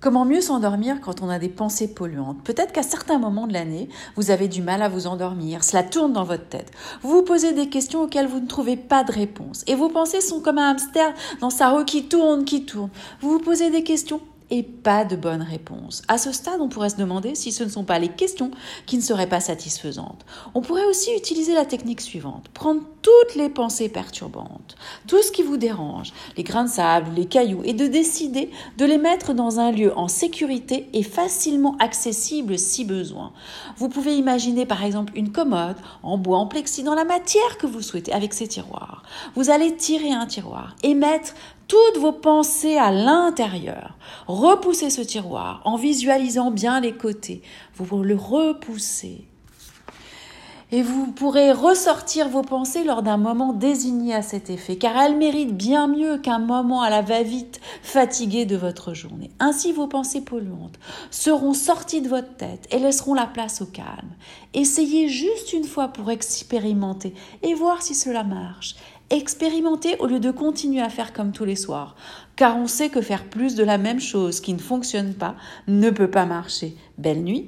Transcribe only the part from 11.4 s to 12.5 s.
dans sa roue qui tourne,